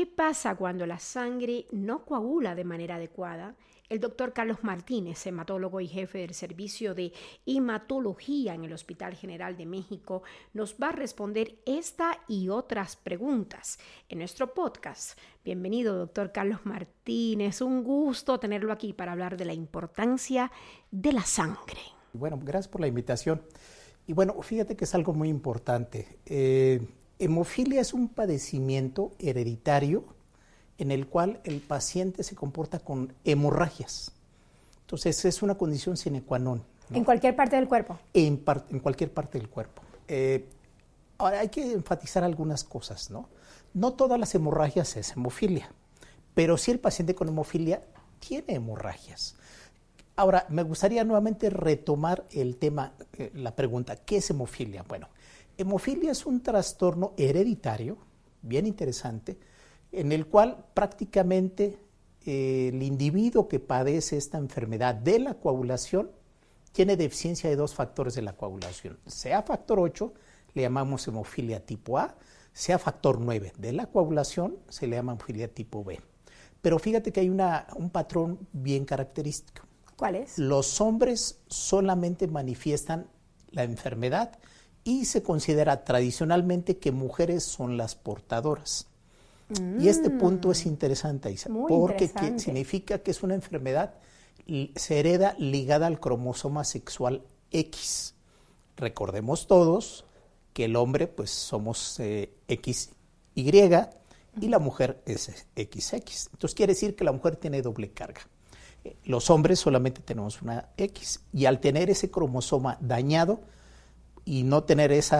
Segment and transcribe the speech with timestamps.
[0.00, 3.54] ¿Qué pasa cuando la sangre no coagula de manera adecuada?
[3.86, 7.12] El doctor Carlos Martínez, hematólogo y jefe del servicio de
[7.44, 10.22] hematología en el Hospital General de México,
[10.54, 13.78] nos va a responder esta y otras preguntas
[14.08, 15.18] en nuestro podcast.
[15.44, 17.60] Bienvenido, doctor Carlos Martínez.
[17.60, 20.50] Un gusto tenerlo aquí para hablar de la importancia
[20.90, 21.80] de la sangre.
[22.14, 23.42] Bueno, gracias por la invitación.
[24.06, 26.20] Y bueno, fíjate que es algo muy importante.
[26.24, 26.88] Eh,
[27.20, 30.04] hemofilia es un padecimiento hereditario
[30.78, 34.12] en el cual el paciente se comporta con hemorragias.
[34.80, 36.64] Entonces es una condición sine qua non.
[36.92, 37.98] ¿En cualquier parte del cuerpo?
[38.14, 39.82] En, en cualquier parte del cuerpo.
[40.08, 40.48] Eh,
[41.18, 43.28] ahora hay que enfatizar algunas cosas, ¿no?
[43.74, 45.70] No todas las hemorragias es hemofilia,
[46.34, 47.84] pero sí el paciente con hemofilia
[48.18, 49.36] tiene hemorragias.
[50.20, 54.82] Ahora, me gustaría nuevamente retomar el tema, eh, la pregunta, ¿qué es hemofilia?
[54.82, 55.08] Bueno,
[55.56, 57.96] hemofilia es un trastorno hereditario,
[58.42, 59.38] bien interesante,
[59.90, 61.78] en el cual prácticamente
[62.26, 66.10] eh, el individuo que padece esta enfermedad de la coagulación
[66.72, 68.98] tiene deficiencia de dos factores de la coagulación.
[69.06, 70.12] Sea factor 8,
[70.52, 72.14] le llamamos hemofilia tipo A,
[72.52, 75.98] sea factor 9 de la coagulación, se le llama hemofilia tipo B.
[76.60, 79.69] Pero fíjate que hay una, un patrón bien característico.
[80.00, 80.38] ¿Cuál es?
[80.38, 83.06] Los hombres solamente manifiestan
[83.50, 84.38] la enfermedad
[84.82, 88.86] y se considera tradicionalmente que mujeres son las portadoras.
[89.78, 90.68] Y este punto es mm.
[90.70, 93.92] interesante, Isa, porque significa que es una enfermedad,
[94.74, 98.14] se hereda ligada al cromosoma sexual X.
[98.78, 100.06] Recordemos todos
[100.54, 102.80] que el hombre, pues somos eh, XY
[103.34, 106.30] y la mujer es XX.
[106.32, 108.22] Entonces quiere decir que la mujer tiene doble carga.
[109.04, 113.40] Los hombres solamente tenemos una X y al tener ese cromosoma dañado
[114.24, 115.16] y no tener ese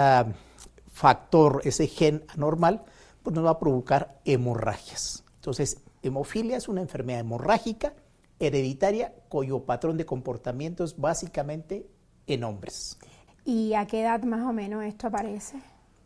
[0.93, 2.83] factor, ese gen anormal,
[3.23, 5.25] pues nos va a provocar hemorragias.
[5.37, 7.95] Entonces, hemofilia es una enfermedad hemorrágica
[8.39, 11.87] hereditaria cuyo patrón de comportamiento es básicamente
[12.27, 12.99] en hombres.
[13.45, 15.59] ¿Y a qué edad más o menos esto aparece?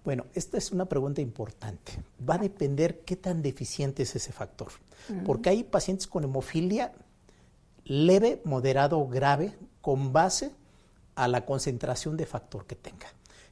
[0.04, 1.92] Bueno, esta es una pregunta importante.
[2.28, 4.68] Va a depender qué tan deficiente es ese factor.
[5.24, 6.92] Porque hay pacientes con hemofilia
[7.84, 10.52] leve, moderado grave con base
[11.14, 13.06] a la concentración de factor que tenga.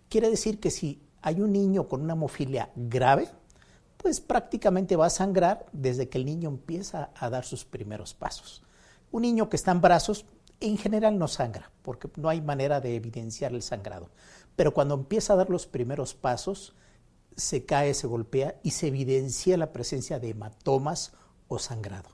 [0.08, 3.28] Quiere decir que si hay un niño con una hemofilia grave,
[3.96, 8.62] pues prácticamente va a sangrar desde que el niño empieza a dar sus primeros pasos.
[9.12, 10.26] Un niño que está en brazos
[10.60, 14.10] en general no sangra, porque no hay manera de evidenciar el sangrado.
[14.56, 16.74] Pero cuando empieza a dar los primeros pasos,
[17.36, 21.12] se cae, se golpea y se evidencia la presencia de hematomas
[21.48, 22.10] o sangrado.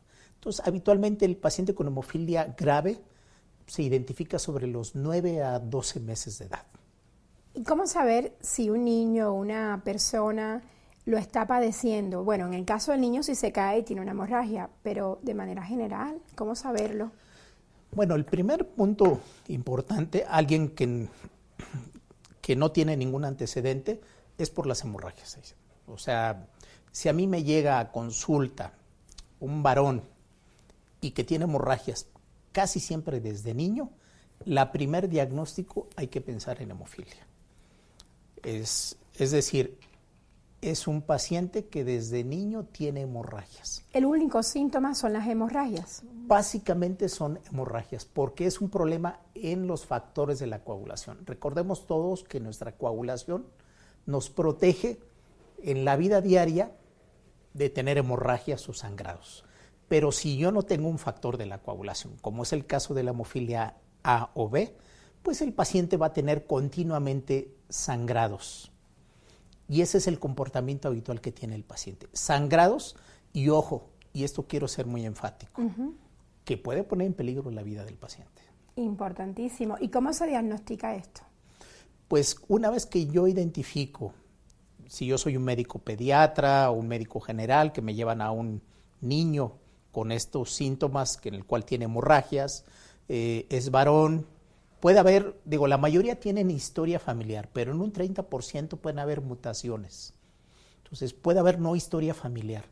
[0.49, 2.99] Entonces, habitualmente el paciente con hemofilia grave
[3.67, 6.65] se identifica sobre los 9 a 12 meses de edad.
[7.53, 10.63] ¿Y cómo saber si un niño o una persona
[11.05, 12.25] lo está padeciendo.
[12.25, 15.35] Bueno, en el caso del niño si se cae y tiene una hemorragia, pero de
[15.35, 17.13] manera general, ¿cómo saberlo?
[17.93, 21.09] Bueno, el primer punto importante, alguien que,
[22.41, 24.01] que no tiene ningún antecedente,
[24.39, 25.39] es por las hemorragias.
[25.87, 26.47] O sea,
[26.91, 28.73] si a mí me llega a consulta
[29.41, 30.03] un varón
[31.01, 32.07] y que tiene hemorragias
[32.53, 33.91] casi siempre desde niño,
[34.45, 37.27] la primer diagnóstico hay que pensar en hemofilia.
[38.43, 39.79] Es, es decir,
[40.61, 43.85] es un paciente que desde niño tiene hemorragias.
[43.93, 46.03] ¿El único síntoma son las hemorragias?
[46.27, 51.25] Básicamente son hemorragias porque es un problema en los factores de la coagulación.
[51.27, 53.47] Recordemos todos que nuestra coagulación
[54.07, 54.99] nos protege
[55.63, 56.73] en la vida diaria
[57.55, 59.45] de tener hemorragias o sangrados.
[59.89, 63.03] Pero si yo no tengo un factor de la coagulación, como es el caso de
[63.03, 64.77] la hemofilia A o B,
[65.23, 68.71] pues el paciente va a tener continuamente sangrados
[69.69, 72.09] y ese es el comportamiento habitual que tiene el paciente.
[72.13, 72.97] Sangrados
[73.33, 75.63] y ojo, y esto quiero ser muy enfático,
[76.45, 78.43] que puede poner en peligro la vida del paciente.
[78.77, 79.77] Importantísimo.
[79.79, 81.21] ¿Y cómo se diagnostica esto?
[82.09, 84.15] Pues una vez que yo identifico,
[84.87, 88.63] si yo soy un médico pediatra o un médico general que me llevan a un
[89.03, 89.53] niño
[89.99, 92.65] con estos síntomas, que en el cual tiene hemorragias,
[93.09, 94.27] eh, es varón,
[94.79, 100.15] Puede haber, digo, la mayoría tienen historia familiar, pero en un 30% pueden haber mutaciones.
[100.85, 102.65] Entonces, puede haber no historia familiar.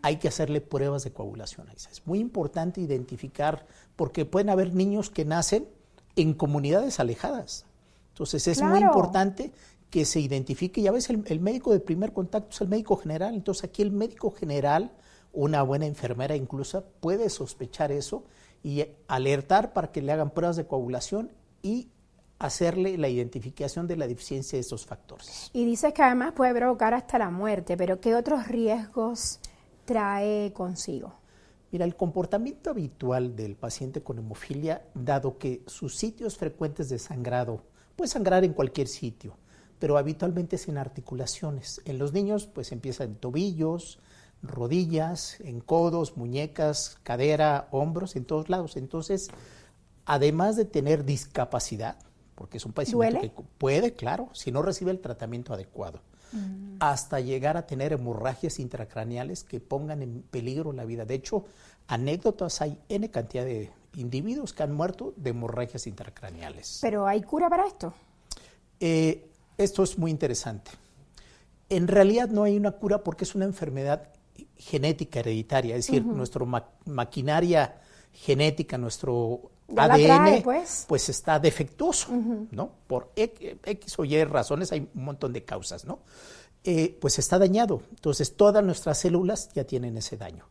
[0.00, 1.68] Hay que hacerle pruebas de coagulación.
[1.68, 3.66] Es muy importante identificar,
[3.96, 5.68] porque pueden haber niños que nacen
[6.16, 7.66] en comunidades alejadas.
[8.14, 9.52] Entonces, es muy importante
[9.90, 10.80] que se identifique.
[10.80, 13.34] Y a veces el, el, médico de primer contacto es el médico general.
[13.34, 14.90] Entonces, aquí el médico general,
[15.32, 18.24] una buena enfermera incluso, puede sospechar eso
[18.62, 21.32] y alertar para que le hagan pruebas de coagulación
[21.62, 21.88] y
[22.38, 25.50] hacerle la identificación de la deficiencia de esos factores.
[25.52, 29.38] Y dices que además puede provocar hasta la muerte, pero ¿qué otros riesgos
[29.84, 31.14] trae consigo?
[31.70, 37.62] Mira, el comportamiento habitual del paciente con hemofilia, dado que sus sitios frecuentes de sangrado,
[37.96, 39.36] puede sangrar en cualquier sitio,
[39.78, 41.80] pero habitualmente es en articulaciones.
[41.84, 44.00] En los niños, pues empieza en tobillos,
[44.42, 48.76] rodillas, en codos, muñecas, cadera, hombros, en todos lados.
[48.76, 49.30] Entonces,
[50.04, 51.96] además de tener discapacidad,
[52.34, 56.00] porque es un padecimiento que puede, claro, si no recibe el tratamiento adecuado,
[56.32, 56.76] mm.
[56.80, 61.04] hasta llegar a tener hemorragias intracraneales que pongan en peligro la vida.
[61.04, 61.44] De hecho,
[61.86, 66.78] anécdotas hay N cantidad de individuos que han muerto de hemorragias intracraneales.
[66.80, 67.94] ¿Pero hay cura para esto?
[68.80, 70.72] Eh, esto es muy interesante.
[71.68, 74.08] En realidad no hay una cura porque es una enfermedad
[74.62, 76.44] genética hereditaria, es decir, nuestra
[76.86, 77.80] maquinaria
[78.12, 80.84] genética, nuestro ADN, pues.
[80.88, 81.08] pues.
[81.08, 82.12] está defectuoso,
[82.50, 82.70] ¿no?
[82.86, 86.00] Por X, o Y razones, hay un montón de causas, ¿no?
[86.64, 87.82] Eh, pues está dañado.
[87.90, 90.46] Entonces, todas nuestras células ya tienen ese daño.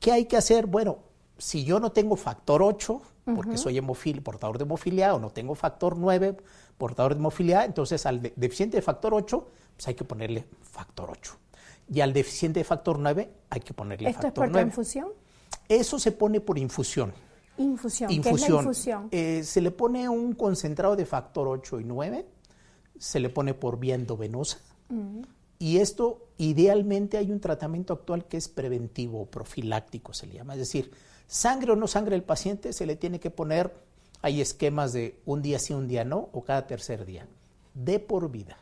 [0.00, 0.66] ¿Qué hay que hacer?
[0.66, 0.98] Bueno,
[1.36, 3.02] si yo no tengo factor 8,
[3.34, 6.36] porque soy hemofil, portador de hemofilia, o no tengo factor 9,
[6.78, 9.46] portador de hemofilia, entonces al deficiente de factor 8,
[9.76, 11.36] pues hay que ponerle factor 8.
[11.92, 14.68] Y al deficiente de factor 9 hay que ponerle factor 9.
[14.68, 15.08] ¿Esto es por infusión?
[15.68, 17.12] Eso se pone por infusión.
[17.58, 18.10] Infusión.
[18.10, 19.08] ¿Qué es la infusión?
[19.10, 22.26] Eh, se le pone un concentrado de factor 8 y 9,
[22.98, 24.58] se le pone por vía endovenosa.
[24.88, 25.22] Mm.
[25.58, 30.52] Y esto, idealmente, hay un tratamiento actual que es preventivo profiláctico, se le llama.
[30.52, 30.90] Es decir,
[31.26, 33.74] sangre o no sangre el paciente, se le tiene que poner,
[34.20, 37.26] hay esquemas de un día sí, un día no, o cada tercer día,
[37.74, 38.58] de por vida.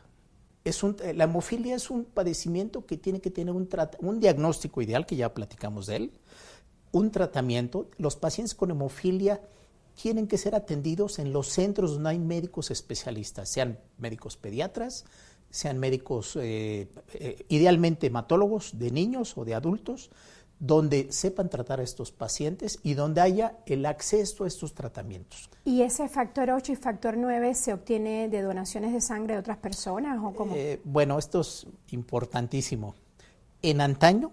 [0.65, 3.69] Es eh, la hemofilia es un padecimiento que tiene que tener un,
[3.99, 6.11] un diagnóstico ideal, que ya platicamos de él,
[6.91, 7.89] un tratamiento.
[7.97, 9.41] Los pacientes con hemofilia
[10.01, 15.05] tienen que ser atendidos en los centros donde hay médicos especialistas, sean médicos pediatras,
[15.49, 20.09] sean médicos eh, eh, idealmente hematólogos de niños o de adultos,
[20.59, 25.49] donde sepan tratar a estos pacientes y donde haya el acceso a estos tratamientos.
[25.65, 29.57] ¿Y ese factor 8 y factor 9 se obtiene de donaciones de sangre de otras
[29.57, 30.55] personas o cómo?
[30.55, 32.95] Eh, bueno, esto es importantísimo.
[33.61, 34.31] En antaño,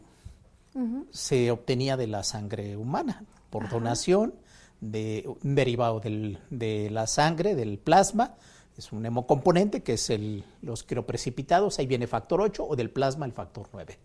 [1.11, 4.35] se obtenía de la sangre humana por donación
[4.81, 8.37] de un derivado de la sangre, del plasma.
[8.77, 13.27] Es un hemocomponente que es el, los crioprecipitados, ahí viene factor 8 o del plasma
[13.27, 13.99] el factor 9.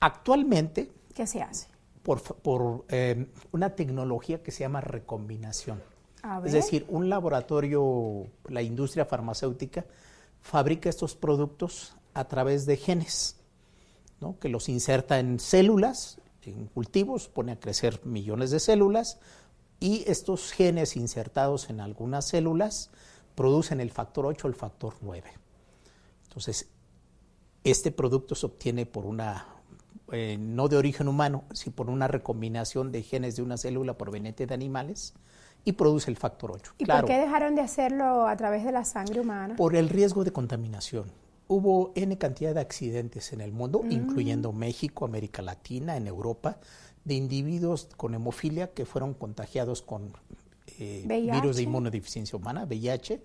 [0.00, 0.90] Actualmente...
[1.14, 1.68] ¿Qué se hace?
[2.02, 5.82] Por, por eh, una tecnología que se llama recombinación.
[6.44, 9.84] Es decir, un laboratorio, la industria farmacéutica,
[10.40, 13.36] fabrica estos productos a través de genes
[14.40, 19.18] que los inserta en células, en cultivos, pone a crecer millones de células
[19.80, 22.90] y estos genes insertados en algunas células
[23.34, 25.30] producen el factor 8 o el factor 9.
[26.24, 26.68] Entonces,
[27.64, 29.46] este producto se obtiene por una,
[30.14, 34.46] eh, no de origen humano, sino por una recombinación de genes de una célula proveniente
[34.46, 35.14] de animales
[35.64, 36.74] y produce el factor 8.
[36.78, 39.56] ¿Y por qué dejaron de hacerlo a través de la sangre humana?
[39.56, 41.10] Por el riesgo de contaminación
[41.48, 43.92] hubo N cantidad de accidentes en el mundo, mm.
[43.92, 46.58] incluyendo México, América Latina, en Europa,
[47.04, 50.12] de individuos con hemofilia que fueron contagiados con
[50.78, 53.20] eh, virus de inmunodeficiencia humana, VIH,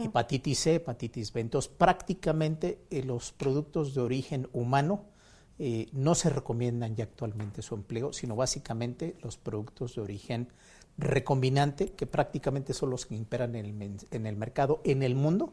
[0.00, 1.40] hepatitis C, hepatitis B.
[1.42, 5.04] Entonces, prácticamente eh, los productos de origen humano
[5.58, 10.48] eh, no se recomiendan ya actualmente su empleo, sino básicamente los productos de origen
[10.96, 15.52] recombinante, que prácticamente son los que imperan en el, en el mercado en el mundo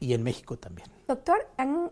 [0.00, 0.88] y en México también.
[1.06, 1.90] Doctor, ¿han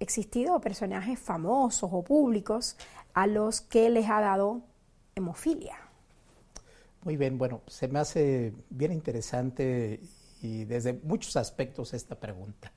[0.00, 2.76] existido personajes famosos o públicos
[3.14, 4.62] a los que les ha dado
[5.14, 5.76] hemofilia?
[7.04, 10.00] Muy bien, bueno, se me hace bien interesante
[10.42, 12.72] y desde muchos aspectos esta pregunta.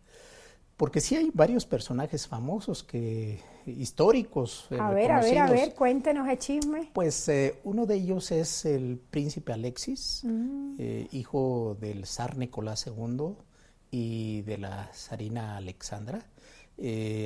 [0.82, 4.66] Porque sí hay varios personajes famosos que históricos.
[4.72, 6.90] Eh, a ver, a ver, a ver, cuéntenos el chisme.
[6.92, 10.78] Pues eh, uno de ellos es el príncipe Alexis, mm.
[10.80, 13.36] eh, hijo del zar Nicolás II,
[13.92, 16.26] y de la zarina Alexandra.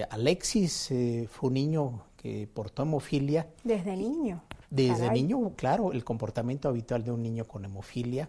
[0.10, 0.90] Alexis
[1.30, 3.48] fue un niño que portó hemofilia.
[3.64, 4.44] Desde niño.
[4.70, 8.28] Desde niño, claro, el comportamiento habitual de un niño con hemofilia.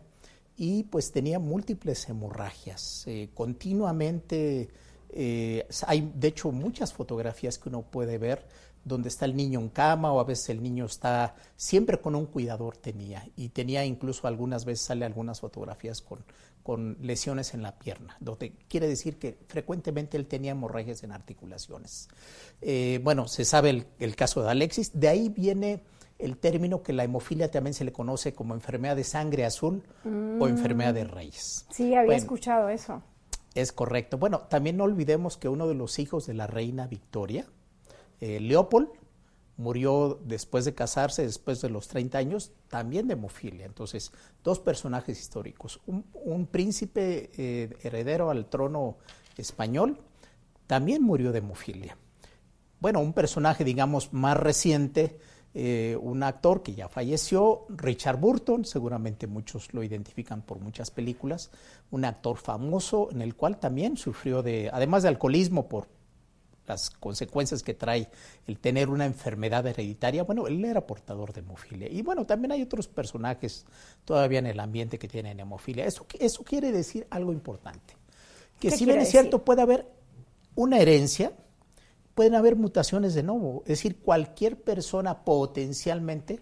[0.57, 3.07] Y pues tenía múltiples hemorragias.
[5.11, 8.47] Eh, hay de hecho muchas fotografías que uno puede ver
[8.87, 12.27] donde está el niño en cama o a veces el niño está siempre con un
[12.27, 16.25] cuidador tenía y tenía incluso algunas veces sale algunas fotografías con,
[16.63, 22.09] con lesiones en la pierna, donde quiere decir que frecuentemente él tenía hemorragias en articulaciones.
[22.61, 25.83] Eh, bueno, se sabe el, caso de Alexis, de ahí viene
[26.19, 30.09] el término que la hemofilia también se le conoce como enfermedad de sangre azul o
[30.09, 30.49] mm.
[30.49, 31.67] enfermedad de Reyes.
[31.71, 33.03] Sí, había escuchado eso.
[33.57, 34.19] Es correcto.
[34.19, 37.47] Bueno, también no olvidemos que uno de los hijos de la reina Victoria,
[38.21, 38.89] eh, Leopold,
[39.57, 43.65] murió después de casarse, después de los 30 años, también de hemofilia.
[43.65, 44.13] Entonces,
[44.45, 45.81] dos personajes históricos.
[45.87, 48.99] Un, príncipe eh, heredero al trono
[49.39, 50.03] español
[50.67, 51.97] también murió de hemofilia.
[52.79, 55.19] Bueno, un personaje, digamos, más reciente,
[55.59, 61.51] eh, un actor que ya falleció, Richard Burton, seguramente muchos lo identifican por muchas películas,
[61.91, 65.89] un actor famoso en el cual también sufrió de, además de alcoholismo por
[66.67, 68.11] las consecuencias que trae
[68.47, 71.91] el tener una enfermedad hereditaria, bueno, él era portador de hemofilia.
[71.91, 73.65] Y bueno, también hay otros personajes
[74.05, 75.87] todavía en el ambiente que tienen hemofilia.
[75.87, 77.97] Eso, eso quiere decir algo importante,
[78.61, 79.87] que si bien es cierto, puede haber
[80.55, 81.33] una herencia,
[82.17, 83.61] pueden haber mutaciones de nuevo.
[83.67, 86.41] Es decir, cualquier persona potencialmente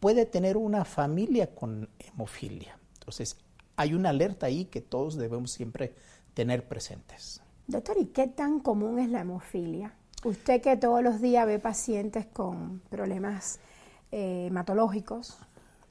[0.00, 2.78] puede tener una familia con hemofilia.
[2.94, 3.36] Entonces,
[3.76, 5.94] hay una alerta ahí que todos debemos siempre
[6.32, 7.42] tener presentes.
[7.66, 9.94] Doctor, ¿y qué tan común es la hemofilia?
[10.24, 13.60] Usted que todos los días ve pacientes con problemas
[14.12, 15.36] eh, hematológicos,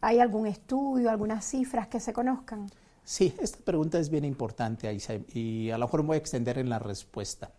[0.01, 2.71] ¿hay algún estudio, algunas cifras que se conozcan?
[3.03, 4.91] Sí, esta pregunta es bien importante
[5.31, 7.51] y a lo mejor me voy a extender en la respuesta.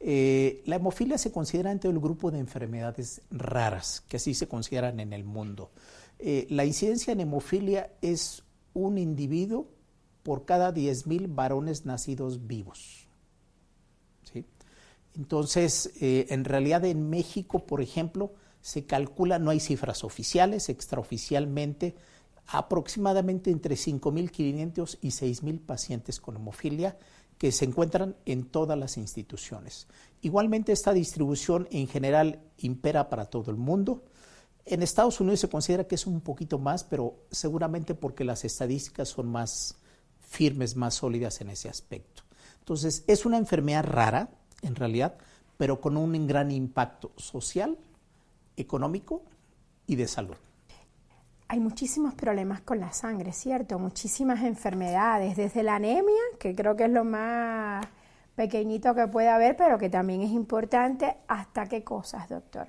[0.00, 5.00] Eh, la hemofilia se considera entre el grupo de enfermedades raras, que así se consideran
[5.00, 5.70] en el mundo.
[6.18, 9.68] Eh, la incidencia en hemofilia es un individuo
[10.22, 13.06] por cada 10.000 varones nacidos vivos.
[15.16, 21.96] Entonces, eh, en realidad en México, por ejemplo, se calcula, no hay cifras oficiales, extraoficialmente,
[22.46, 26.96] aproximadamente entre 5.500 y 6.000 pacientes con hemofilia
[27.38, 29.86] que se encuentran en todas las instituciones.
[30.22, 34.04] Igualmente esta distribución en general impera para todo el mundo.
[34.64, 39.08] En Estados Unidos se considera que es un poquito más, pero seguramente porque las estadísticas
[39.08, 39.76] son más
[40.20, 42.22] firmes, más sólidas en ese aspecto.
[42.58, 44.28] Entonces, es una enfermedad rara,
[44.60, 45.16] en realidad,
[45.56, 47.78] pero con un gran impacto social,
[48.56, 49.22] económico
[49.86, 50.36] y de salud
[51.48, 53.78] hay muchísimos problemas con la sangre, ¿cierto?
[53.78, 57.86] Muchísimas enfermedades, desde la anemia, que creo que es lo más
[58.36, 62.68] pequeñito que puede haber, pero que también es importante, hasta qué cosas, doctor.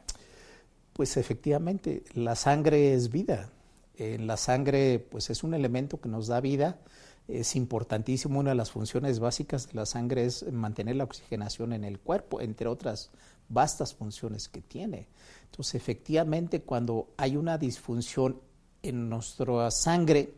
[0.94, 3.50] Pues efectivamente, la sangre es vida.
[3.98, 6.80] En la sangre, pues es un elemento que nos da vida.
[7.28, 11.84] Es importantísimo, una de las funciones básicas de la sangre es mantener la oxigenación en
[11.84, 13.12] el cuerpo, entre otras
[13.50, 15.08] vastas funciones que tiene.
[15.46, 18.40] Entonces, efectivamente, cuando hay una disfunción
[18.84, 20.34] en nuestra sangre,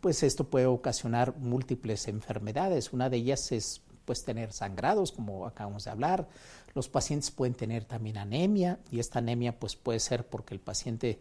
[0.00, 2.92] pues esto puede ocasionar múltiples enfermedades.
[2.92, 6.28] Una de ellas es pues tener sangrados, como acabamos de hablar.
[6.74, 11.20] Los pacientes pueden tener también anemia y esta anemia pues puede ser porque el paciente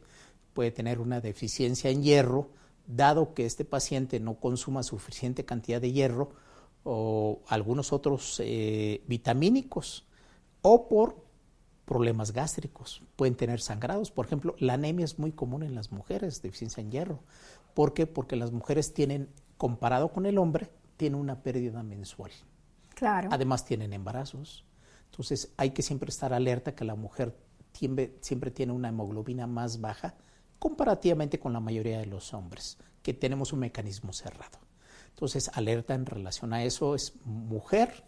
[0.54, 2.50] puede tener una deficiencia en hierro,
[2.86, 6.32] dado que este paciente no consuma suficiente cantidad de hierro
[6.84, 10.06] o algunos otros eh, vitamínicos,
[10.62, 11.23] o por
[11.86, 14.12] problemas gástricos, pueden tener sangrados.
[14.12, 17.20] Por ejemplo, la anemia es muy común en las mujeres, deficiencia en hierro.
[17.74, 18.08] ¿Por qué?
[18.08, 22.32] Porque las mujeres tienen, comparado con el hombre, tienen una pérdida mensual.
[22.96, 23.30] Claro.
[23.32, 24.66] Además tienen embarazos.
[25.12, 27.36] Entonces hay que siempre estar alerta que la mujer
[27.74, 30.16] siempre tiene una hemoglobina más baja
[30.60, 34.60] comparativamente con la mayoría de los hombres, que tenemos un mecanismo cerrado.
[35.10, 38.06] Entonces, alerta en relación a eso es mujer,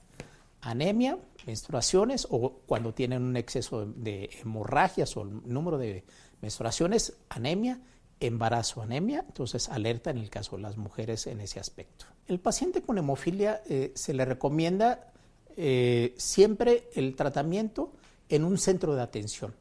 [0.61, 6.03] anemia, menstruaciones o cuando tienen un exceso de hemorragias o el número de
[6.41, 7.79] menstruaciones, anemia,
[8.19, 12.05] embarazo, anemia, entonces alerta en el caso de las mujeres en ese aspecto.
[12.27, 15.11] El paciente con hemofilia eh, se le recomienda
[15.57, 17.93] eh, siempre el tratamiento
[18.29, 19.53] en un centro de atención,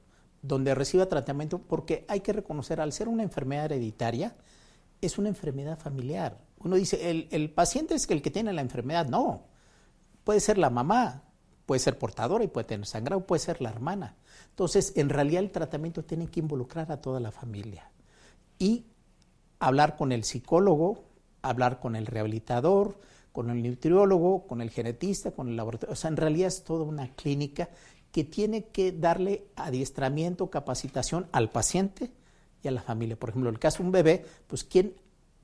[0.43, 4.35] donde reciba tratamiento, porque hay que reconocer, al ser una enfermedad hereditaria,
[5.01, 6.39] es una enfermedad familiar.
[6.59, 9.43] Uno dice, el, el paciente es el que tiene la enfermedad, no,
[10.25, 11.23] Puede ser la mamá,
[11.67, 14.17] puede ser portadora y puede tener sangrado, puede ser la hermana.
[14.51, 17.91] Entonces, en realidad el tratamiento tiene que involucrar a toda la familia
[18.59, 18.85] y
[19.59, 21.05] hablar con el psicólogo,
[21.43, 22.99] hablar con el rehabilitador,
[23.33, 25.93] con el nutriólogo, con el genetista, con el laboratorio.
[25.93, 27.69] O sea, en realidad es toda una clínica
[28.13, 32.13] que tiene que darle adiestramiento, capacitación al paciente
[32.63, 33.17] y a la familia.
[33.17, 34.95] Por ejemplo, el caso de un bebé, pues ¿quién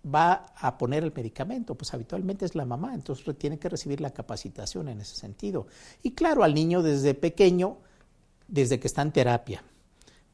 [0.05, 1.75] va a poner el medicamento?
[1.75, 5.67] Pues habitualmente es la mamá, entonces tiene que recibir la capacitación en ese sentido.
[6.03, 7.79] Y claro, al niño desde pequeño,
[8.49, 9.63] desde que está en terapia,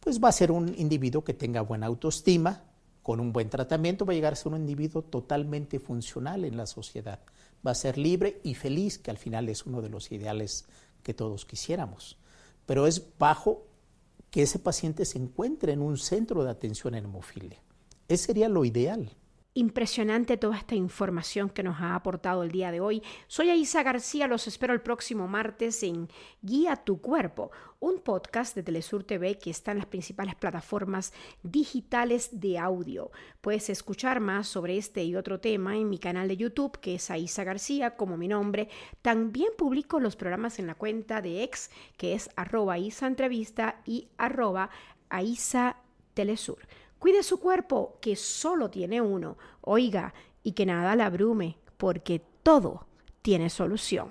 [0.01, 2.63] pues va a ser un individuo que tenga buena autoestima,
[3.03, 6.67] con un buen tratamiento va a llegar a ser un individuo totalmente funcional en la
[6.67, 7.21] sociedad.
[7.65, 10.65] Va a ser libre y feliz, que al final es uno de los ideales
[11.05, 12.17] que todos quisiéramos.
[12.67, 13.65] Pero es bajo
[14.31, 17.61] que ese paciente se encuentre en un centro de atención en hemofilia.
[18.09, 19.13] Ese sería lo ideal.
[19.57, 23.03] Impresionante toda esta información que nos ha aportado el día de hoy.
[23.27, 26.11] Soy Aisa García, los espero el próximo martes en
[26.43, 32.39] Guía tu Cuerpo, un podcast de Telesur TV que está en las principales plataformas digitales
[32.39, 33.11] de audio.
[33.41, 37.11] Puedes escuchar más sobre este y otro tema en mi canal de YouTube, que es
[37.11, 38.69] Aisa García, como mi nombre.
[39.01, 44.69] También publico los programas en la cuenta de ex, que es arroba Entrevista y arroba
[45.09, 45.79] Aisa
[46.13, 46.59] Telesur.
[46.99, 49.37] Cuide su cuerpo, que solo tiene uno.
[49.61, 52.87] Oiga, y que nada la abrume, porque todo
[53.23, 54.11] tiene solución.